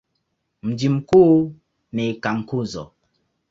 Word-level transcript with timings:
Mji 0.61 0.89
mkuu 0.89 1.53
ni 1.91 2.13
Cankuzo. 2.13 2.91